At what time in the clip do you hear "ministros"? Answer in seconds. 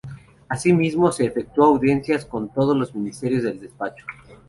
2.95-3.43